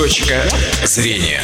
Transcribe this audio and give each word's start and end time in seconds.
Точка 0.00 0.48
зрения. 0.86 1.42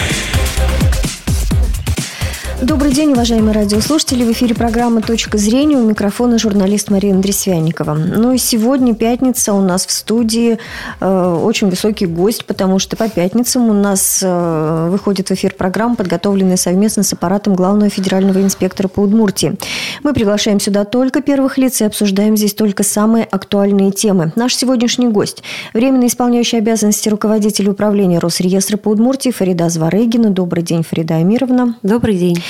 Добрый 2.63 2.91
день, 2.91 3.13
уважаемые 3.13 3.53
радиослушатели. 3.53 4.25
В 4.25 4.33
эфире 4.33 4.55
программа 4.55 5.03
«Точка 5.03 5.37
зрения». 5.37 5.77
У 5.77 5.87
микрофона 5.87 6.39
журналист 6.39 6.91
Марина 6.91 7.21
Дресвянникова. 7.21 7.93
Ну 7.93 8.33
и 8.33 8.39
сегодня 8.39 8.95
пятница. 8.95 9.53
У 9.53 9.61
нас 9.61 9.85
в 9.85 9.91
студии 9.91 10.59
э, 11.01 11.41
очень 11.43 11.69
высокий 11.69 12.07
гость, 12.07 12.47
потому 12.47 12.79
что 12.79 12.97
по 12.97 13.11
пятницам 13.11 13.69
у 13.69 13.75
нас 13.75 14.21
э, 14.23 14.89
выходит 14.91 15.29
в 15.29 15.33
эфир 15.33 15.53
программа, 15.53 15.97
подготовленная 15.97 16.57
совместно 16.57 17.03
с 17.03 17.13
аппаратом 17.13 17.55
главного 17.55 17.91
федерального 17.91 18.41
инспектора 18.41 18.89
по 18.89 19.01
Удмуртии. 19.01 19.59
Мы 20.03 20.15
приглашаем 20.15 20.59
сюда 20.59 20.87
только 20.87 21.21
первых 21.21 21.59
лиц 21.59 21.83
и 21.83 21.85
обсуждаем 21.85 22.39
здесь 22.39 22.55
только 22.55 22.85
самые 22.85 23.27
актуальные 23.27 23.93
темы. 23.93 24.33
Наш 24.35 24.57
сегодняшний 24.57 25.09
гость– 25.09 25.43
временно 25.75 26.07
исполняющий 26.07 26.57
обязанности 26.57 27.11
руководителя 27.11 27.73
управления 27.73 28.19
Росреестра 28.19 28.79
по 28.79 28.89
Удмуртии 28.89 29.31
Фарида 29.31 29.69
Зварыгина. 29.69 30.31
Добрый 30.31 30.63
день, 30.63 30.83
Фарида 30.83 31.17
Амировна. 31.17 31.77
Добрый 31.83 32.17
день. 32.17 32.43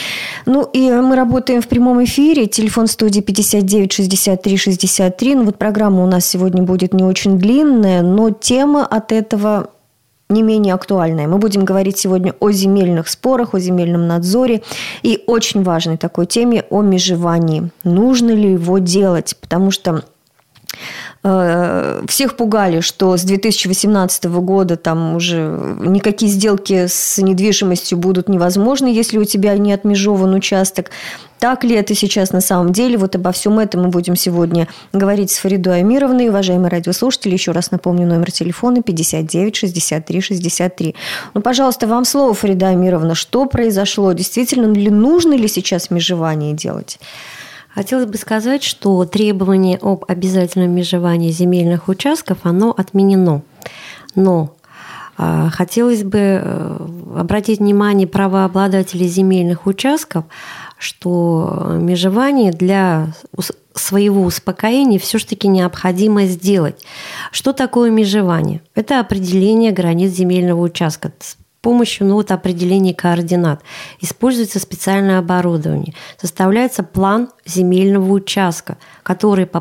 Ну 0.46 0.68
и 0.73 0.91
мы 0.91 1.16
работаем 1.16 1.60
в 1.60 1.68
прямом 1.68 2.05
эфире. 2.05 2.46
Телефон 2.46 2.86
студии 2.86 3.20
59 3.20 3.92
63 3.92 4.56
63. 4.56 5.34
Ну 5.34 5.45
вот 5.45 5.59
программа 5.59 6.05
у 6.05 6.06
нас 6.06 6.27
сегодня 6.27 6.62
будет 6.62 6.95
не 6.95 7.05
очень 7.05 7.38
длинная, 7.38 8.02
но 8.02 8.30
тема 8.30 8.86
от 8.86 9.12
этого 9.12 9.70
не 10.28 10.42
менее 10.42 10.74
актуальная. 10.74 11.28
Мы 11.28 11.38
будем 11.38 11.64
говорить 11.64 11.98
сегодня 11.98 12.34
о 12.41 12.50
земельных 12.50 13.09
спорах, 13.09 13.55
о 13.55 13.60
земельном 13.60 14.06
надзоре 14.09 14.62
и 15.02 15.22
очень 15.27 15.62
важной 15.62 15.97
такой 15.97 16.27
теме 16.27 16.64
о 16.70 16.83
межевании. 16.83 17.70
Нужно 17.84 18.30
ли 18.33 18.52
его 18.52 18.78
делать? 18.78 19.36
Потому 19.41 19.70
что 19.70 20.05
всех 21.23 22.37
пугали, 22.37 22.80
что 22.80 23.16
с 23.16 23.23
2018 23.23 24.25
года 24.27 24.77
там 24.77 25.16
уже 25.16 25.77
никакие 25.80 26.30
сделки 26.30 26.87
с 26.87 27.19
недвижимостью 27.19 27.98
будут 27.98 28.29
невозможны, 28.29 28.86
если 28.86 29.19
у 29.19 29.25
тебя 29.25 29.56
не 29.56 29.72
отмежован 29.72 30.34
участок. 30.34 30.91
Так 31.39 31.64
ли 31.64 31.75
это 31.75 31.94
сейчас 31.94 32.33
на 32.33 32.41
самом 32.41 32.72
деле? 32.72 32.97
Вот 32.97 33.14
обо 33.14 33.33
всем 33.33 33.59
этом 33.59 33.83
мы 33.83 33.89
будем 33.89 34.17
сегодня 34.17 34.69
говорить 34.92 35.31
с 35.31 35.39
Фаридой 35.39 35.81
Амировной. 35.81 36.28
Уважаемые 36.28 36.70
радиослушатели, 36.70 37.34
еще 37.34 37.53
раз 37.53 37.70
напомню 37.70 38.06
номер 38.06 38.31
телефона 38.31 38.83
59 38.83 39.56
63 39.56 40.20
63. 40.20 40.94
Ну, 41.34 41.41
пожалуйста, 41.42 41.87
вам 41.87 42.05
слово, 42.05 42.34
Фарида 42.34 42.69
Амировна. 42.69 43.14
Что 43.14 43.47
произошло? 43.47 44.12
Действительно 44.12 44.72
ли 44.72 44.91
нужно 44.91 45.34
ли 45.34 45.48
сейчас 45.48 45.91
межевание 45.91 46.55
делать? 46.55 46.98
Хотелось 47.77 48.06
бы 48.06 48.16
сказать, 48.16 48.62
что 48.62 49.05
требование 49.05 49.78
об 49.82 50.06
обязательном 50.08 50.70
межевании 50.70 51.30
земельных 51.30 51.88
участков, 51.88 52.38
оно 52.44 52.74
отменено. 52.74 53.42
Но 54.14 54.56
а, 55.19 55.50
Хотелось 55.50 56.02
бы 56.02 56.19
э, 56.19 56.86
обратить 57.19 57.58
внимание 57.58 58.06
правообладателей 58.06 59.08
земельных 59.08 59.66
участков, 59.66 60.24
что 60.78 61.77
межевание 61.78 62.50
для 62.50 63.08
своего 63.74 64.22
успокоения 64.22 64.98
все-таки 64.98 65.47
необходимо 65.47 66.24
сделать. 66.24 66.82
Что 67.30 67.52
такое 67.52 67.91
межевание? 67.91 68.62
Это 68.74 69.00
определение 69.00 69.72
границ 69.72 70.12
земельного 70.12 70.62
участка 70.62 71.12
помощью 71.67 72.06
ну, 72.06 72.14
вот, 72.14 72.31
определения 72.31 72.95
координат. 72.95 73.61
Используется 74.00 74.61
специальное 74.61 75.19
оборудование. 75.19 75.95
Составляется 76.17 76.84
план 76.84 77.31
земельного 77.45 78.12
участка, 78.12 78.78
который 79.03 79.47
по, 79.47 79.61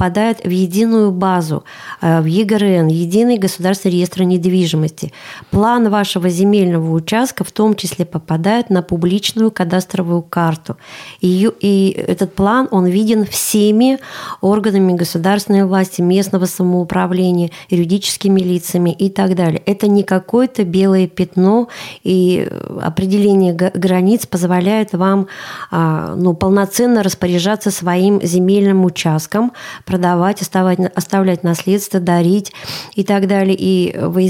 попадает 0.00 0.40
в 0.44 0.48
единую 0.48 1.12
базу, 1.12 1.62
э, 2.00 2.22
в 2.22 2.24
ЕГРН, 2.24 2.88
Единый 2.88 3.36
государственный 3.36 3.96
реестр 3.96 4.22
недвижимости. 4.22 5.12
План 5.50 5.90
вашего 5.90 6.30
земельного 6.30 6.90
участка 6.94 7.44
в 7.44 7.52
том 7.52 7.74
числе 7.74 8.06
попадает 8.06 8.70
на 8.70 8.82
публичную 8.82 9.50
кадастровую 9.50 10.22
карту. 10.22 10.76
И, 11.20 11.50
и 11.60 11.90
этот 11.90 12.34
план, 12.34 12.66
он 12.70 12.86
виден 12.86 13.26
всеми 13.26 13.98
органами 14.40 14.94
государственной 14.94 15.66
власти, 15.66 16.00
местного 16.00 16.46
самоуправления, 16.46 17.50
юридическими 17.68 18.40
лицами 18.40 18.92
и 18.92 19.10
так 19.10 19.34
далее. 19.34 19.62
Это 19.66 19.86
не 19.86 20.02
какое-то 20.02 20.64
белое 20.64 21.08
пятно, 21.08 21.68
и 22.04 22.48
определение 22.80 23.52
границ 23.52 24.26
позволяет 24.26 24.94
вам 24.94 25.26
а, 25.70 26.14
ну, 26.16 26.32
полноценно 26.32 27.02
распоряжаться 27.02 27.70
своим 27.70 28.22
земельным 28.22 28.86
участком, 28.86 29.52
продавать, 29.90 30.40
оставать, 30.40 30.78
оставлять 30.94 31.42
наследство, 31.42 31.98
дарить 31.98 32.52
и 32.94 33.02
так 33.02 33.26
далее. 33.26 33.56
И 33.58 33.92
во 33.98 34.22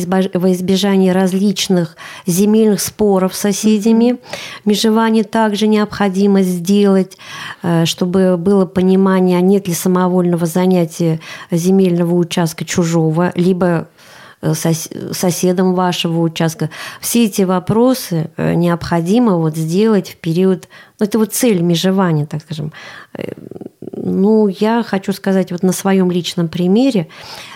избежание 0.53 1.13
различных 1.13 1.99
земельных 2.27 2.81
споров 2.81 3.35
с 3.35 3.41
соседями 3.41 4.17
межевание 4.65 5.23
также 5.23 5.67
необходимо 5.67 6.41
сделать, 6.41 7.19
э, 7.63 7.85
чтобы 7.85 8.39
было 8.39 8.65
понимание, 8.65 9.37
а 9.37 9.43
нет 9.43 9.69
ли 9.69 9.75
самовольного 9.75 10.47
занятия 10.47 11.21
земельного 11.51 12.15
участка 12.15 12.65
чужого, 12.65 13.31
либо 13.35 13.89
э, 14.41 14.55
соседом 14.55 15.75
вашего 15.75 16.21
участка. 16.21 16.71
Все 17.03 17.27
эти 17.27 17.43
вопросы 17.43 18.31
э, 18.39 18.55
необходимо 18.55 19.37
вот 19.37 19.57
сделать 19.57 20.09
в 20.09 20.17
период, 20.17 20.69
ну, 20.99 21.05
это 21.05 21.19
вот 21.19 21.35
цель 21.35 21.61
межевания, 21.61 22.25
так 22.25 22.41
скажем, 22.41 22.73
ну, 24.11 24.49
я 24.49 24.83
хочу 24.83 25.13
сказать, 25.13 25.53
вот 25.53 25.63
на 25.63 25.73
своем 25.73 26.11
личном 26.11 26.49
примере 26.49 27.09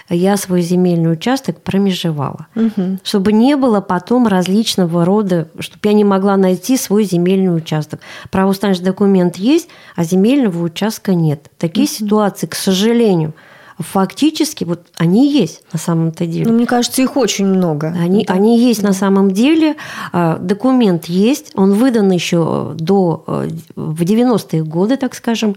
я 0.09 0.37
свой 0.37 0.63
земельный 0.63 1.13
участок 1.13 1.63
промежевала, 1.63 2.47
угу. 2.55 2.99
чтобы 3.03 3.33
не 3.33 3.57
было 3.57 3.81
потом 3.81 4.27
различного 4.27 5.05
рода, 5.05 5.49
чтобы 5.59 5.81
я 5.85 5.93
не 5.93 6.05
могла 6.05 6.37
найти 6.37 6.77
свой 6.77 7.05
земельный 7.05 7.57
участок. 7.57 8.01
Правоустаночный 8.31 8.87
документ 8.87 9.37
есть, 9.37 9.69
а 9.97 10.05
земельного 10.05 10.63
участка 10.63 11.15
нет. 11.15 11.51
Такие 11.59 11.87
угу. 11.87 11.93
ситуации, 11.93 12.47
к 12.47 12.55
сожалению, 12.55 13.35
фактически 13.79 14.65
вот 14.65 14.87
они 14.97 15.31
есть 15.33 15.63
на 15.73 15.79
самом-то 15.79 16.27
деле. 16.27 16.47
Ну, 16.47 16.53
мне 16.53 16.67
кажется, 16.67 17.03
их 17.03 17.17
очень 17.17 17.47
много. 17.47 17.89
Они, 17.89 18.25
да. 18.25 18.35
они 18.35 18.59
есть 18.59 18.83
да. 18.83 18.89
на 18.89 18.95
самом 18.95 19.31
деле. 19.33 19.77
А, 20.13 20.39
документ 20.39 21.07
есть, 21.07 21.53
он 21.55 21.75
выдан 21.75 22.11
еще 22.11 22.73
до 22.75 23.25
э, 23.27 23.49
в 23.75 24.03
90-е 24.03 24.63
годы, 24.65 24.97
так 24.97 25.15
скажем. 25.15 25.57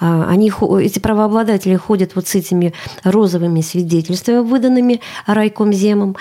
А, 0.00 0.26
они, 0.28 0.52
эти 0.80 0.98
правообладатели 0.98 1.76
ходят 1.76 2.12
вот 2.14 2.26
с 2.26 2.34
этими 2.34 2.72
розовыми 3.04 3.60
свидетельствами, 3.60 4.38
выданными 4.38 5.00
райкомземом, 5.26 6.16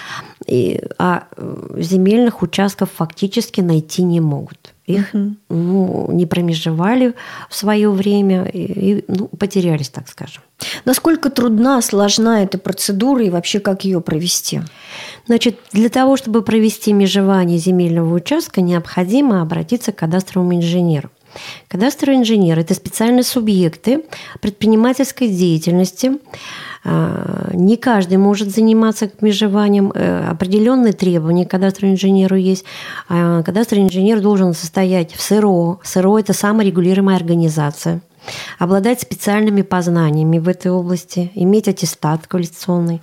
и, 0.46 0.81
а 0.97 1.24
э, 1.35 1.75
земельных 1.78 2.41
участков 2.41 2.90
фактически 2.96 3.62
найти 3.62 4.03
не 4.03 4.19
могут. 4.19 4.74
Их 4.87 5.13
угу. 5.13 5.35
ну, 5.49 6.11
не 6.13 6.25
промежевали 6.25 7.13
в 7.49 7.55
свое 7.55 7.91
время 7.91 8.45
и, 8.45 8.91
и 8.91 9.05
ну, 9.09 9.27
потерялись, 9.27 9.89
так 9.89 10.07
скажем. 10.07 10.41
Насколько 10.85 11.29
трудна, 11.29 11.81
сложна 11.81 12.41
эта 12.41 12.57
процедура 12.57 13.23
и 13.23 13.29
вообще 13.29 13.59
как 13.59 13.83
ее 13.83 13.99
провести? 13.99 14.61
Значит, 15.27 15.59
для 15.73 15.89
того, 15.89 16.15
чтобы 16.15 16.41
провести 16.41 16.93
межевание 16.93 17.57
земельного 17.57 18.13
участка, 18.13 18.61
необходимо 18.61 19.41
обратиться 19.41 19.91
к 19.91 19.97
кадастровому 19.97 20.55
инженеру. 20.55 21.09
Кадастровый 21.67 22.17
инженер– 22.17 22.59
это 22.59 22.73
специальные 22.73 23.23
субъекты 23.23 24.03
предпринимательской 24.41 25.27
деятельности, 25.27 26.13
а, 26.83 27.49
не 27.53 27.75
каждый 27.75 28.17
может 28.17 28.49
заниматься 28.49 29.11
межеванием. 29.19 29.91
Э, 29.93 30.29
определенные 30.29 30.93
требования 30.93 31.45
к 31.45 31.51
кадастровому 31.51 31.95
инженеру 31.95 32.35
есть. 32.37 32.63
А, 33.09 33.43
кадастровый 33.43 33.85
инженер 33.85 34.21
должен 34.21 34.53
состоять 34.53 35.13
в 35.13 35.21
СРО. 35.21 35.79
СРО– 35.83 36.19
это 36.19 36.33
саморегулируемая 36.33 37.17
организация 37.17 38.01
обладать 38.59 39.01
специальными 39.01 39.61
познаниями 39.61 40.39
в 40.39 40.47
этой 40.47 40.71
области, 40.71 41.31
иметь 41.35 41.67
аттестат 41.67 42.27
квалификационный. 42.27 43.01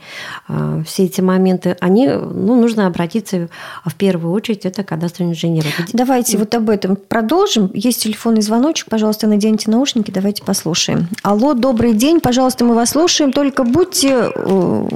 А, 0.48 0.82
все 0.86 1.04
эти 1.04 1.20
моменты, 1.20 1.76
они, 1.80 2.08
ну, 2.08 2.60
нужно 2.60 2.86
обратиться 2.86 3.48
в 3.84 3.94
первую 3.94 4.32
очередь, 4.32 4.66
это 4.66 4.84
кадастровый 4.84 5.32
инженер. 5.32 5.64
Давайте 5.92 6.38
вот 6.38 6.54
об 6.54 6.70
этом 6.70 6.96
продолжим. 6.96 7.70
Есть 7.74 8.02
телефонный 8.02 8.42
звоночек, 8.42 8.88
пожалуйста, 8.88 9.26
наденьте 9.26 9.70
наушники, 9.70 10.10
давайте 10.10 10.42
послушаем. 10.44 11.08
Алло, 11.22 11.54
добрый 11.54 11.92
день, 11.92 12.20
пожалуйста, 12.20 12.64
мы 12.64 12.74
вас 12.74 12.90
слушаем, 12.90 13.32
только 13.32 13.64
будьте 13.64 14.30
э, 14.34 14.88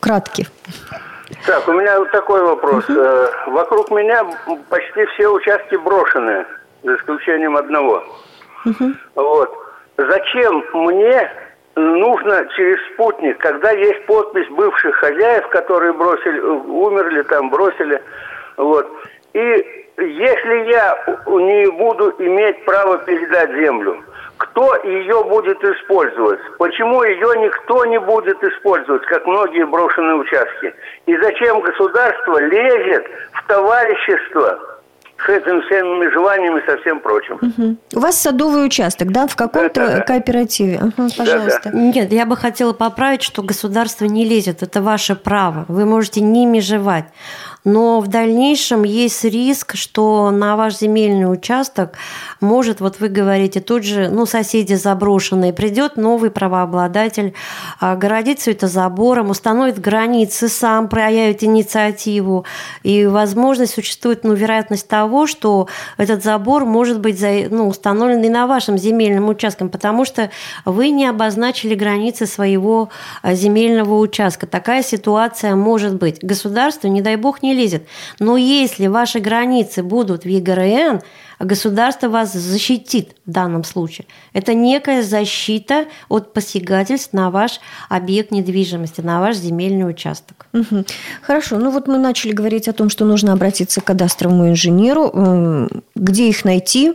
кратки. 0.00 0.46
Так, 1.46 1.68
у 1.68 1.72
меня 1.72 1.98
вот 1.98 2.10
такой 2.10 2.42
вопрос. 2.42 2.84
Угу. 2.88 3.52
Вокруг 3.52 3.90
меня 3.90 4.24
почти 4.68 5.04
все 5.14 5.28
участки 5.28 5.76
брошены, 5.76 6.46
за 6.82 6.96
исключением 6.96 7.56
одного. 7.56 8.02
Угу. 8.64 8.92
Вот. 9.14 9.67
Зачем 9.98 10.64
мне 10.74 11.30
нужно 11.74 12.46
через 12.56 12.78
спутник, 12.92 13.36
когда 13.38 13.72
есть 13.72 14.06
подпись 14.06 14.48
бывших 14.50 14.94
хозяев, 14.94 15.48
которые 15.48 15.92
бросили, 15.92 16.38
умерли 16.38 17.22
там, 17.22 17.50
бросили, 17.50 18.00
вот. 18.56 18.88
И 19.32 19.86
если 19.98 20.70
я 20.70 21.18
не 21.26 21.70
буду 21.72 22.14
иметь 22.18 22.64
право 22.64 22.98
передать 22.98 23.50
землю, 23.50 24.00
кто 24.36 24.76
ее 24.84 25.24
будет 25.24 25.62
использовать? 25.64 26.38
Почему 26.58 27.02
ее 27.02 27.40
никто 27.40 27.84
не 27.86 27.98
будет 27.98 28.42
использовать, 28.44 29.04
как 29.06 29.26
многие 29.26 29.66
брошенные 29.66 30.14
участки? 30.14 30.72
И 31.06 31.16
зачем 31.16 31.60
государство 31.60 32.38
лезет 32.38 33.04
в 33.32 33.46
товарищество 33.48 34.67
с 35.24 35.28
этим 35.28 35.62
всеми 35.62 36.04
межеваниями 36.04 36.60
и 36.60 36.70
со 36.70 36.78
всем 36.78 37.00
прочим? 37.00 37.38
Угу. 37.40 37.76
У 37.94 38.00
вас 38.00 38.20
садовый 38.20 38.64
участок, 38.64 39.10
да, 39.10 39.26
в 39.26 39.36
каком-то 39.36 39.86
да, 39.86 39.96
да, 39.96 40.00
кооперативе? 40.02 40.78
Угу, 40.78 41.08
пожалуйста. 41.16 41.60
Да, 41.64 41.70
да. 41.70 41.78
Нет, 41.78 42.12
я 42.12 42.24
бы 42.24 42.36
хотела 42.36 42.72
поправить, 42.72 43.22
что 43.22 43.42
государство 43.42 44.04
не 44.04 44.24
лезет, 44.24 44.62
это 44.62 44.80
ваше 44.80 45.16
право. 45.16 45.64
Вы 45.68 45.84
можете 45.84 46.20
не 46.20 46.46
межевать 46.46 47.06
но 47.64 48.00
в 48.00 48.08
дальнейшем 48.08 48.84
есть 48.84 49.24
риск, 49.24 49.76
что 49.76 50.30
на 50.30 50.56
ваш 50.56 50.78
земельный 50.78 51.30
участок 51.30 51.96
может, 52.40 52.80
вот 52.80 53.00
вы 53.00 53.08
говорите, 53.08 53.60
тут 53.60 53.84
же, 53.84 54.08
ну, 54.08 54.24
соседи 54.26 54.74
заброшенные, 54.74 55.52
придет 55.52 55.96
новый 55.96 56.30
правообладатель, 56.30 57.34
огородит 57.80 58.38
все 58.38 58.52
это 58.52 58.68
забором, 58.68 59.30
установит 59.30 59.80
границы, 59.80 60.48
сам 60.48 60.88
проявит 60.88 61.42
инициативу, 61.42 62.44
и 62.82 63.06
возможность 63.06 63.74
существует, 63.74 64.24
ну, 64.24 64.34
вероятность 64.34 64.86
того, 64.86 65.26
что 65.26 65.68
этот 65.96 66.22
забор 66.22 66.64
может 66.64 67.00
быть 67.00 67.20
ну, 67.50 67.68
установлен 67.68 68.22
и 68.22 68.28
на 68.28 68.46
вашем 68.46 68.78
земельном 68.78 69.28
участке, 69.28 69.64
потому 69.64 70.04
что 70.04 70.30
вы 70.64 70.90
не 70.90 71.06
обозначили 71.06 71.74
границы 71.74 72.26
своего 72.26 72.90
а, 73.22 73.34
земельного 73.34 73.98
участка. 73.98 74.46
Такая 74.46 74.82
ситуация 74.82 75.56
может 75.56 75.94
быть. 75.96 76.22
Государство, 76.22 76.88
не 76.88 77.02
дай 77.02 77.16
бог, 77.16 77.42
не 77.42 77.47
лезет. 77.54 77.86
Но 78.18 78.36
если 78.36 78.86
ваши 78.86 79.20
границы 79.20 79.82
будут 79.82 80.24
в 80.24 80.28
ЕГРН, 80.28 81.02
государство 81.40 82.08
вас 82.08 82.32
защитит 82.32 83.14
в 83.26 83.30
данном 83.30 83.64
случае. 83.64 84.06
Это 84.32 84.54
некая 84.54 85.02
защита 85.02 85.86
от 86.08 86.32
посягательств 86.32 87.12
на 87.12 87.30
ваш 87.30 87.60
объект 87.88 88.30
недвижимости, 88.30 89.00
на 89.00 89.20
ваш 89.20 89.36
земельный 89.36 89.88
участок. 89.88 90.46
Угу. 90.52 90.84
Хорошо, 91.22 91.58
ну 91.58 91.70
вот 91.70 91.86
мы 91.86 91.98
начали 91.98 92.32
говорить 92.32 92.68
о 92.68 92.72
том, 92.72 92.90
что 92.90 93.04
нужно 93.04 93.32
обратиться 93.32 93.80
к 93.80 93.84
кадастровому 93.84 94.48
инженеру. 94.48 95.68
Где 95.94 96.28
их 96.28 96.44
найти? 96.44 96.94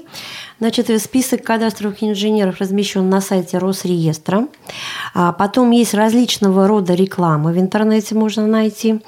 Значит, 0.63 1.01
список 1.01 1.43
кадастровых 1.43 2.01
инженеров 2.05 2.61
размещен 2.61 3.09
на 3.09 3.19
сайте 3.19 3.57
Росреестра. 3.57 4.47
А 5.13 5.33
потом 5.33 5.71
есть 5.71 5.93
различного 5.93 6.69
рода 6.69 6.93
реклама 6.93 7.51
в 7.51 7.59
интернете 7.59 8.15
можно 8.15 8.47
найти. 8.47 9.01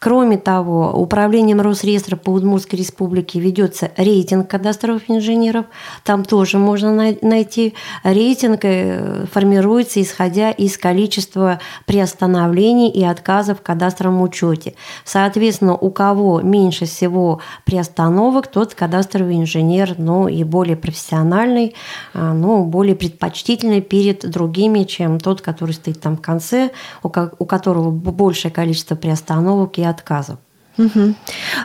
Кроме 0.00 0.36
того, 0.36 0.92
управлением 0.92 1.62
Росреестра 1.62 2.16
по 2.16 2.28
Удмуртской 2.28 2.78
республике 2.78 3.40
ведется 3.40 3.90
рейтинг 3.96 4.50
кадастровых 4.50 5.04
инженеров. 5.10 5.64
Там 6.04 6.26
тоже 6.26 6.58
можно 6.58 6.92
найти. 7.22 7.72
Рейтинг 8.04 8.60
э, 8.64 9.24
формируется 9.32 10.02
исходя 10.02 10.50
из 10.50 10.76
количества 10.76 11.58
приостановлений 11.86 12.90
и 12.90 13.02
отказов 13.02 13.60
в 13.60 13.62
кадастровом 13.62 14.20
учете. 14.20 14.74
Соответственно, 15.06 15.74
у 15.74 15.90
кого 15.90 16.42
меньше 16.42 16.84
всего 16.84 17.40
приостановок, 17.64 18.48
тот 18.48 18.74
кадастровый 18.74 19.38
инженер, 19.38 19.94
ну 19.96 20.28
и 20.28 20.44
более 20.44 20.76
профессиональный 20.76 20.97
профессиональный, 20.98 21.74
а, 22.14 22.32
ну, 22.34 22.64
более 22.64 22.96
предпочтительный 22.96 23.80
перед 23.80 24.28
другими, 24.28 24.84
чем 24.84 25.20
тот, 25.20 25.40
который 25.40 25.72
стоит 25.72 26.00
там 26.00 26.16
в 26.16 26.20
конце, 26.20 26.70
у 27.02 27.08
которого 27.44 27.90
большее 27.90 28.50
количество 28.50 28.96
приостановок 28.96 29.78
и 29.78 29.84
отказов. 29.84 30.38
Угу. 30.76 31.14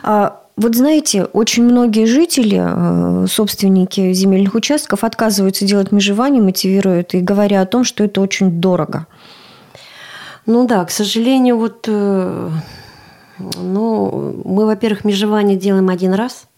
А, 0.02 0.40
вот 0.56 0.76
знаете, 0.76 1.24
очень 1.24 1.64
многие 1.64 2.06
жители, 2.06 2.60
э, 2.62 3.26
собственники 3.26 4.12
земельных 4.12 4.54
участков 4.54 5.02
отказываются 5.02 5.64
делать 5.64 5.90
межевание, 5.90 6.40
мотивируют 6.40 7.14
и 7.14 7.20
говоря 7.20 7.60
о 7.60 7.66
том, 7.66 7.82
что 7.82 8.04
это 8.04 8.20
очень 8.20 8.60
дорого. 8.60 9.06
Ну 10.46 10.66
да, 10.66 10.84
к 10.84 10.90
сожалению, 10.90 11.58
вот 11.58 11.86
э, 11.88 12.50
ну, 13.56 14.42
мы, 14.44 14.66
во-первых, 14.66 15.04
межевание 15.04 15.56
делаем 15.56 15.88
один 15.88 16.14
раз– 16.14 16.46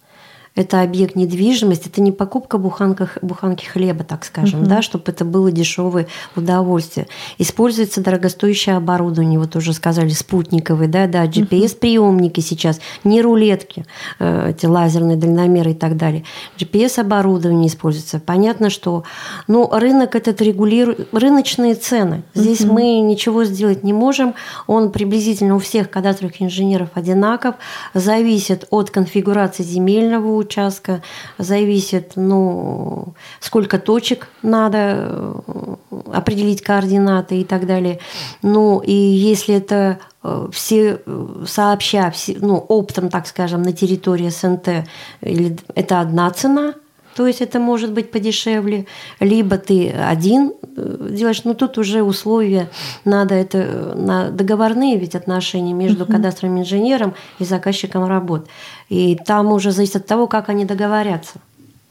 это 0.57 0.81
объект 0.81 1.15
недвижимости, 1.15 1.89
это 1.89 2.01
не 2.01 2.13
покупка 2.13 2.57
буханка, 2.57 3.11
буханки 3.21 3.67
хлеба, 3.67 4.05
так 4.05 4.25
скажем, 4.25 4.63
uh-huh. 4.63 4.67
да, 4.67 4.83
чтобы 4.83 5.05
это 5.09 5.25
было 5.27 5.53
дешевое 5.53 6.09
удовольствие. 6.35 7.07
Используется 7.37 8.01
дорогостоящее 8.01 8.77
оборудование, 8.77 9.39
вот 9.39 9.55
уже 9.55 9.75
сказали, 9.75 10.09
спутниковые, 10.09 10.89
да, 10.89 11.07
да, 11.07 11.27
GPS-приемники 11.27 12.41
сейчас, 12.41 12.81
не 13.05 13.21
рулетки, 13.21 13.85
э, 14.19 14.51
эти 14.51 14.65
лазерные 14.65 15.19
дальномеры 15.19 15.73
и 15.73 15.75
так 15.75 15.99
далее. 15.99 16.25
GPS-оборудование 16.59 17.69
используется. 17.69 18.19
Понятно, 18.19 18.71
что 18.71 19.05
ну, 19.49 19.69
рынок 19.71 20.17
этот 20.17 20.41
регулирует, 20.41 21.13
рыночные 21.13 21.75
цены. 21.75 22.23
Здесь 22.33 22.63
uh-huh. 22.63 22.73
мы 22.73 23.01
ничего 23.01 23.45
сделать 23.45 23.85
не 23.85 23.93
можем. 23.93 24.35
Он 24.67 24.91
приблизительно 24.91 25.57
у 25.57 25.59
всех 25.59 25.91
кадастровых 25.91 26.41
инженеров 26.41 26.89
одинаков, 26.95 27.57
зависит 27.93 28.67
от 28.71 28.91
конфигурации 28.91 29.63
земельного 29.63 30.46
участка, 30.47 31.03
зависит, 31.39 32.13
ну, 32.17 33.15
сколько 33.41 33.79
точек 33.79 34.29
надо 34.43 34.79
э, 34.79 35.77
определить 36.13 36.63
координаты 36.63 37.41
и 37.41 37.45
так 37.45 37.67
далее. 37.67 37.99
Ну, 38.43 38.81
и 38.81 38.93
если 38.93 39.57
это 39.57 39.99
э, 40.23 40.49
все 40.53 41.01
э, 41.05 41.45
сообща, 41.47 42.11
все, 42.11 42.37
ну, 42.41 42.57
оптом, 42.57 43.11
так 43.11 43.27
скажем, 43.27 43.63
на 43.63 43.73
территории 43.73 44.31
СНТ, 44.31 44.89
это 45.21 46.01
одна 46.01 46.31
цена– 46.31 46.75
то 47.17 47.27
есть 47.27 47.41
это 47.41 47.59
может 47.59 47.93
быть 47.93 48.11
подешевле, 48.11 48.87
либо 49.21 49.57
ты 49.57 49.91
один 49.91 50.53
делаешь, 50.77 51.45
но 51.45 51.55
тут 51.55 51.79
уже 51.79 52.03
условия, 52.03 52.71
надо 53.05 53.35
это 53.35 53.95
на 53.97 54.31
договорные 54.31 54.99
ведь 54.99 55.15
отношения 55.15 55.73
между 55.73 56.05
uh-huh. 56.05 56.13
кадастровым 56.13 56.61
инженером 56.61 57.15
и 57.39 57.45
заказчиком 57.45 58.07
работ. 58.07 58.47
И 58.89 59.17
там 59.17 59.53
уже 59.53 59.73
зависит 59.73 59.97
от 59.97 60.07
того, 60.07 60.27
как 60.27 60.49
они 60.49 60.65
договорятся. 60.65 61.39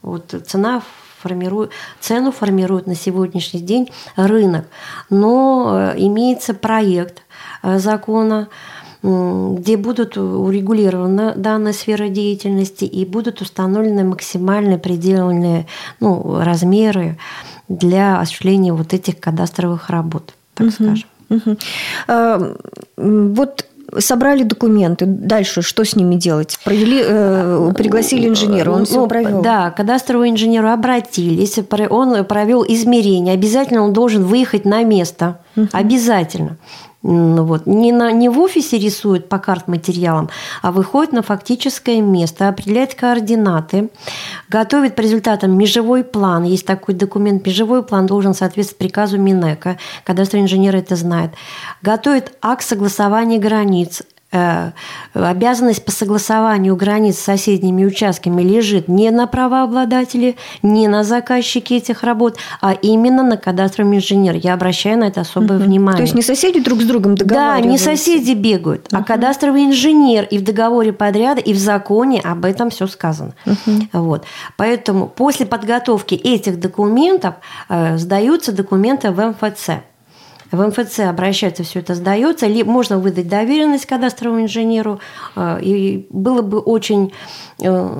Вот 0.02 0.34
цена 0.46 0.82
формирует, 1.20 1.70
цену 2.00 2.30
формирует 2.30 2.86
на 2.86 2.94
сегодняшний 2.94 3.60
день 3.60 3.90
рынок. 4.16 4.66
Но 5.10 5.92
э, 5.94 5.94
имеется 5.98 6.54
проект 6.54 7.22
э, 7.62 7.78
закона, 7.78 8.48
где 9.02 9.76
будут 9.76 10.16
урегулированы 10.16 11.34
данная 11.36 11.72
сфера 11.72 12.08
деятельности 12.08 12.84
и 12.84 13.04
будут 13.04 13.40
установлены 13.40 14.02
максимальные 14.02 14.78
предельные 14.78 15.66
ну, 16.00 16.40
размеры 16.42 17.16
для 17.68 18.20
осуществления 18.20 18.72
вот 18.72 18.94
этих 18.94 19.18
кадастровых 19.20 19.90
работ, 19.90 20.34
так 20.54 20.68
угу. 20.68 20.74
скажем. 20.74 21.08
Угу. 21.28 21.56
А, 22.08 22.56
вот 22.96 23.66
собрали 23.98 24.42
документы, 24.42 25.06
дальше 25.06 25.62
что 25.62 25.84
с 25.84 25.96
ними 25.96 26.16
делать? 26.16 26.58
Провели, 26.64 27.02
э, 27.04 27.72
пригласили 27.76 28.28
инженера, 28.28 28.70
он 28.70 28.80
ну, 28.80 28.84
все 28.84 29.06
провел. 29.06 29.42
Да, 29.42 29.70
кадастрового 29.70 30.28
инженеру 30.28 30.70
обратились, 30.70 31.58
он 31.90 32.24
провел 32.24 32.64
измерения. 32.66 33.32
Обязательно 33.32 33.82
он 33.82 33.92
должен 33.92 34.24
выехать 34.24 34.64
на 34.64 34.82
место. 34.82 35.38
Угу. 35.56 35.68
Обязательно. 35.72 36.56
Вот. 37.06 37.66
Не, 37.66 37.92
на, 37.92 38.10
не 38.10 38.28
в 38.28 38.40
офисе 38.40 38.78
рисует 38.78 39.28
по 39.28 39.38
карт-материалам, 39.38 40.28
а 40.60 40.72
выходит 40.72 41.12
на 41.12 41.22
фактическое 41.22 42.00
место, 42.00 42.48
определяет 42.48 42.96
координаты, 42.96 43.90
готовит 44.48 44.96
по 44.96 45.02
результатам 45.02 45.56
межевой 45.56 46.02
план. 46.02 46.42
Есть 46.42 46.66
такой 46.66 46.96
документ. 46.96 47.46
Межевой 47.46 47.84
план 47.84 48.06
должен 48.06 48.34
соответствовать 48.34 48.78
приказу 48.78 49.18
Минэка. 49.18 49.78
Кадастровый 50.02 50.46
инженер 50.46 50.74
это 50.74 50.96
знает. 50.96 51.30
Готовит 51.80 52.32
акт 52.42 52.64
согласования 52.64 53.38
границ 53.38 54.02
обязанность 55.12 55.84
по 55.84 55.92
согласованию 55.92 56.74
границ 56.76 57.16
с 57.18 57.22
соседними 57.22 57.84
участками 57.84 58.42
лежит 58.42 58.88
не 58.88 59.10
на 59.10 59.26
правообладателе, 59.26 60.36
не 60.62 60.88
на 60.88 61.04
заказчике 61.04 61.76
этих 61.76 62.02
работ, 62.02 62.36
а 62.60 62.72
именно 62.72 63.22
на 63.22 63.36
кадастровом 63.36 63.96
инженере. 63.96 64.38
Я 64.38 64.54
обращаю 64.54 64.98
на 64.98 65.04
это 65.04 65.20
особое 65.20 65.58
угу. 65.58 65.64
внимание. 65.64 65.98
То 65.98 66.02
есть 66.02 66.14
не 66.14 66.22
соседи 66.22 66.60
друг 66.60 66.82
с 66.82 66.84
другом 66.84 67.14
договариваются? 67.14 67.62
Да, 67.62 67.68
не 67.70 67.78
соседи 67.78 68.32
бегают, 68.32 68.88
угу. 68.92 69.00
а 69.00 69.04
кадастровый 69.04 69.64
инженер. 69.64 70.24
И 70.24 70.38
в 70.38 70.44
договоре 70.44 70.92
подряда, 70.92 71.40
и 71.40 71.52
в 71.52 71.58
законе 71.58 72.20
об 72.20 72.44
этом 72.44 72.70
все 72.70 72.86
сказано. 72.86 73.34
Угу. 73.46 73.88
Вот. 73.92 74.24
Поэтому 74.56 75.06
после 75.06 75.46
подготовки 75.46 76.14
этих 76.14 76.58
документов 76.58 77.36
э, 77.68 77.96
сдаются 77.96 78.52
документы 78.52 79.10
в 79.10 79.20
МФЦ. 79.20 79.70
В 80.50 80.66
МФЦ 80.66 81.00
обращаются, 81.00 81.62
все 81.62 81.80
это 81.80 81.94
сдается, 81.94 82.46
либо 82.46 82.70
можно 82.70 82.98
выдать 82.98 83.28
доверенность 83.28 83.86
кадастровому 83.86 84.42
инженеру, 84.42 85.00
э, 85.34 85.58
и 85.62 86.06
было 86.10 86.42
бы 86.42 86.58
очень 86.58 87.12
э, 87.60 87.98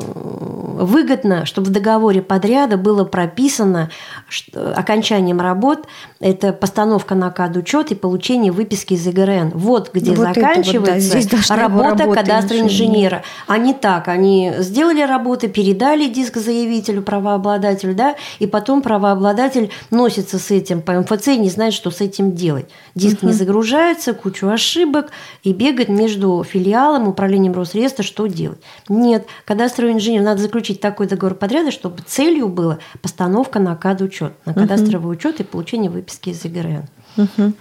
выгодно, 0.78 1.46
чтобы 1.46 1.68
в 1.68 1.70
договоре 1.70 2.22
подряда 2.22 2.76
было 2.76 3.04
прописано 3.04 3.90
что 4.28 4.72
окончанием 4.74 5.40
работ 5.40 5.86
это 6.20 6.52
постановка 6.52 7.14
на 7.14 7.30
кад 7.30 7.56
учет 7.56 7.90
и 7.92 7.94
получение 7.94 8.52
выписки 8.52 8.94
из 8.94 9.06
ИГРН. 9.06 9.52
Вот 9.54 9.90
где 9.92 10.12
вот 10.12 10.28
заканчивается 10.34 11.18
вот, 11.18 11.48
да, 11.48 11.56
работа 11.56 12.04
кадастра 12.12 12.58
инженера. 12.58 13.22
А 13.46 13.58
не 13.58 13.74
так, 13.74 14.08
они 14.08 14.52
сделали 14.58 15.02
работы, 15.02 15.48
передали 15.48 16.08
диск 16.08 16.36
заявителю, 16.36 17.02
правообладателю, 17.02 17.94
да, 17.94 18.16
и 18.38 18.46
потом 18.46 18.82
правообладатель 18.82 19.70
носится 19.90 20.38
с 20.38 20.50
этим 20.50 20.82
по 20.82 20.92
МФЦ 20.92 21.28
и 21.28 21.38
не 21.38 21.50
знает, 21.50 21.72
что 21.72 21.90
с 21.90 22.00
этим 22.00 22.32
делать. 22.36 22.66
Диск 22.94 23.18
угу. 23.18 23.28
не 23.28 23.32
загружается, 23.32 24.14
кучу 24.14 24.46
ошибок 24.48 25.10
и 25.42 25.52
бегает 25.52 25.88
между 25.88 26.44
филиалом, 26.44 27.08
управлением 27.08 27.54
Росреестра, 27.54 28.04
что 28.04 28.26
делать. 28.26 28.60
Нет, 28.88 29.26
кадастровый 29.44 29.94
инженер 29.94 30.22
надо 30.22 30.40
заключить 30.40 30.80
такой 30.80 31.08
договор 31.08 31.34
подряда, 31.34 31.70
чтобы 31.70 32.02
целью 32.06 32.48
была 32.48 32.78
постановка 33.02 33.58
на 33.58 33.74
кад 33.74 34.00
учет, 34.02 34.34
на 34.44 34.54
кадастровый 34.54 35.08
угу. 35.08 35.18
учет 35.18 35.40
и 35.40 35.44
получение 35.44 35.90
выписки 35.90 36.30
из 36.30 36.44
ИГРН. 36.44 36.84
Угу. 37.16 37.52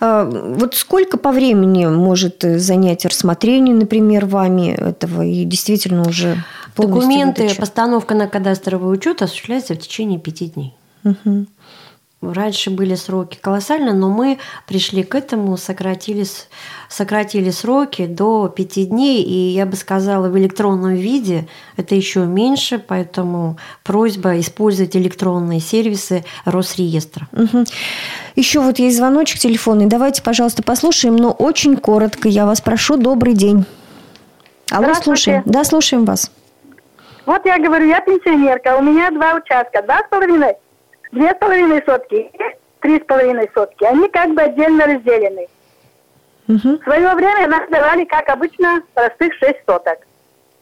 А, 0.00 0.24
вот 0.24 0.74
сколько 0.74 1.16
по 1.16 1.32
времени 1.32 1.86
может 1.86 2.42
занять 2.42 3.04
рассмотрение, 3.04 3.74
например, 3.74 4.26
вами 4.26 4.74
этого 4.74 5.22
и 5.22 5.44
действительно 5.44 6.06
уже 6.08 6.44
Документы, 6.76 7.42
выдача? 7.42 7.60
постановка 7.60 8.14
на 8.14 8.26
кадастровый 8.26 8.92
учет 8.92 9.22
осуществляется 9.22 9.74
в 9.74 9.78
течение 9.78 10.18
пяти 10.18 10.46
дней. 10.46 10.74
Угу. 11.04 11.46
Раньше 12.32 12.70
были 12.70 12.94
сроки 12.94 13.38
колоссальные, 13.40 13.94
но 13.94 14.10
мы 14.10 14.38
пришли 14.66 15.02
к 15.02 15.14
этому, 15.14 15.56
сократили, 15.56 16.24
сократили 16.88 17.50
сроки 17.50 18.06
до 18.06 18.48
пяти 18.48 18.86
дней, 18.86 19.22
и 19.22 19.50
я 19.50 19.66
бы 19.66 19.76
сказала, 19.76 20.28
в 20.28 20.38
электронном 20.38 20.94
виде 20.94 21.46
это 21.76 21.94
еще 21.94 22.20
меньше, 22.20 22.78
поэтому 22.78 23.58
просьба 23.82 24.38
использовать 24.40 24.96
электронные 24.96 25.60
сервисы 25.60 26.24
Росреестра. 26.44 27.28
Угу. 27.32 27.64
Еще 28.36 28.60
вот 28.60 28.78
есть 28.78 28.96
звоночек 28.96 29.38
телефонный, 29.38 29.86
давайте, 29.86 30.22
пожалуйста, 30.22 30.62
послушаем, 30.62 31.16
но 31.16 31.32
очень 31.32 31.76
коротко, 31.76 32.28
я 32.28 32.46
вас 32.46 32.60
прошу, 32.60 32.96
добрый 32.96 33.34
день. 33.34 33.64
Алло, 34.70 34.94
слушаем. 34.94 35.42
Да, 35.44 35.64
слушаем 35.64 36.04
вас. 36.04 36.30
Вот 37.26 37.46
я 37.46 37.58
говорю, 37.58 37.86
я 37.86 38.00
пенсионерка, 38.00 38.76
у 38.76 38.82
меня 38.82 39.10
два 39.10 39.34
участка, 39.34 39.82
два 39.82 40.00
с 40.00 40.08
половиной 40.10 40.54
две 41.14 41.30
с 41.30 41.36
половиной 41.36 41.82
сотки 41.86 42.14
и 42.14 42.38
три 42.80 43.00
с 43.00 43.04
половиной 43.04 43.50
сотки. 43.54 43.84
Они 43.84 44.08
как 44.08 44.34
бы 44.34 44.42
отдельно 44.42 44.86
разделены. 44.86 45.46
Угу. 46.48 46.78
В 46.78 46.84
свое 46.84 47.14
время 47.14 47.48
нам 47.48 47.70
давали, 47.70 48.04
как 48.04 48.28
обычно, 48.28 48.82
простых 48.92 49.32
шесть 49.34 49.60
соток. 49.66 49.98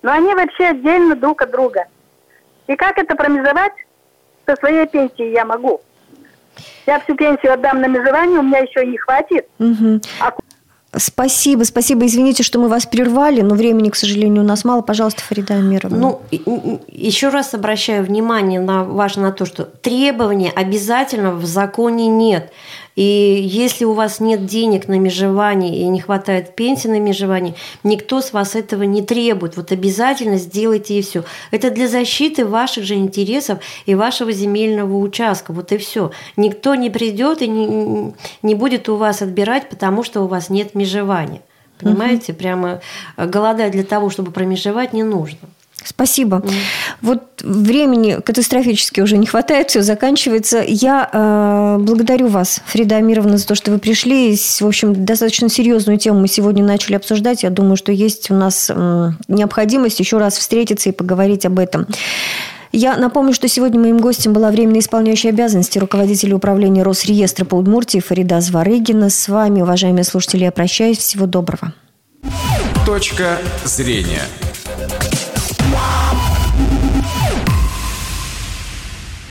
Но 0.03 0.13
они 0.13 0.35
вообще 0.35 0.67
отдельно 0.67 1.17
друг 1.17 1.43
от 1.43 1.51
друга. 1.51 1.87
И 2.69 2.77
как 2.77 2.99
это 2.99 3.17
промежевать 3.17 3.73
со 4.47 4.55
своей 4.57 4.87
пенсией 4.87 5.33
я 5.33 5.45
могу? 5.45 5.81
Я 6.87 7.01
всю 7.01 7.15
пенсию 7.15 7.55
отдам 7.55 7.81
на 7.81 7.87
межевание, 7.87 8.39
у 8.39 8.43
меня 8.43 8.59
еще 8.59 8.85
не 8.87 8.99
хватит. 8.99 9.49
Угу. 9.59 10.01
А 10.21 10.33
Спасибо, 10.95 11.65
спасибо. 11.65 12.05
Извините, 12.05 12.43
что 12.43 12.59
мы 12.59 12.69
вас 12.69 12.85
прервали, 12.85 13.41
но 13.41 13.55
времени, 13.55 13.89
к 13.89 13.97
сожалению, 13.97 14.43
у 14.43 14.47
нас 14.47 14.65
мало. 14.65 14.83
Пожалуйста, 14.83 15.23
Фарида 15.23 15.55
Амировна. 15.55 15.97
Ну, 15.97 16.21
еще 16.89 17.31
раз 17.31 17.55
обращаю 17.55 18.05
внимание 18.05 18.61
на 18.61 18.85
важно 18.85 19.23
на 19.23 19.33
то, 19.33 19.47
что 19.47 19.65
требования 19.65 20.51
обязательно 20.51 21.33
в 21.33 21.47
законе 21.47 22.09
нет. 22.09 22.53
И 22.95 23.03
если 23.03 23.85
у 23.85 23.95
вас 23.95 24.21
нет 24.21 24.45
денег 24.45 24.87
на 24.87 24.99
межевание 24.99 25.79
и 25.79 25.89
не 25.89 26.01
хватает 26.01 26.55
пенсии 26.55 26.89
на 26.89 27.01
межевание, 27.01 27.55
никто 27.85 28.21
с 28.21 28.33
вас 28.33 28.55
этого 28.55 28.83
не 28.83 29.03
требует. 29.03 29.57
Вот 29.57 29.73
обязательно 29.73 30.37
сделайте 30.37 30.99
и 30.99 31.03
все. 31.03 31.25
Это 31.51 31.71
для 31.71 31.89
защиты 31.89 32.45
ваших 32.45 32.85
же 32.85 32.95
интересов 32.95 33.61
и 33.87 33.95
вашего 33.95 34.33
земельного 34.33 34.97
участка. 34.99 35.53
Вот 35.53 35.73
и 35.73 35.79
все. 35.79 36.11
Никто 36.37 36.75
не 36.75 36.91
придет 36.91 37.41
и 37.41 37.49
не, 37.49 38.15
не 38.43 38.55
будет 38.55 38.89
у 38.89 38.97
вас 38.97 39.23
отбирать, 39.23 39.69
потому 39.69 40.03
что 40.03 40.23
у 40.23 40.27
вас 40.27 40.51
нет 40.51 40.75
межевания. 40.75 41.41
Понимаете, 41.79 42.33
угу. 42.33 42.39
прямо 42.39 42.81
голодать 43.17 43.73
для 43.73 43.85
того, 43.85 44.11
чтобы 44.11 44.31
промежевать, 44.31 44.93
не 44.93 45.03
нужно. 45.03 45.49
Спасибо. 45.85 46.39
Mm. 46.39 46.53
Вот 47.03 47.23
времени 47.43 48.19
катастрофически 48.25 49.01
уже 49.01 49.17
не 49.17 49.27
хватает, 49.27 49.71
все 49.71 49.83
заканчивается. 49.83 50.63
Я 50.67 51.09
э, 51.13 51.77
благодарю 51.81 52.29
вас, 52.29 52.61
Фрида 52.67 52.97
Амировна, 52.97 53.39
за 53.39 53.47
то, 53.47 53.55
что 53.55 53.71
вы 53.71 53.79
пришли. 53.79 54.37
В 54.37 54.67
общем, 54.67 55.05
достаточно 55.05 55.49
серьезную 55.49 55.99
тему 55.99 56.21
мы 56.21 56.29
сегодня 56.29 56.65
начали 56.65 56.95
обсуждать. 56.95 57.43
Я 57.43 57.51
думаю, 57.51 57.77
что 57.77 57.93
есть 57.93 58.31
у 58.31 58.35
нас 58.35 58.71
э, 58.73 59.11
необходимость 59.29 60.01
еще 60.01 60.19
раз 60.19 60.37
встретиться 60.37 60.89
и 60.89 60.93
поговорить 60.93 61.47
об 61.47 61.59
этом. 61.59 61.87
Я 62.73 62.97
напомню, 62.97 63.35
что 63.35 63.49
сегодня 63.49 63.79
моим 63.79 63.99
гостем 63.99 64.33
была 64.33 64.51
временно 64.51 64.79
исполняющая 64.79 65.31
обязанности 65.31 65.79
руководителя 65.79 66.37
управления 66.37 66.83
Росреестра 66.83 67.45
по 67.45 67.57
Удмуртии 67.57 68.01
Фарида 68.01 68.41
Зварыгина. 68.41 69.11
С 69.11 69.29
вами, 69.29 69.61
уважаемые 69.61 70.05
слушатели, 70.05 70.45
я 70.45 70.53
прощаюсь. 70.53 70.97
Всего 70.97 71.27
доброго. 71.27 71.75
Точка 72.87 73.39
зрения. 73.65 74.23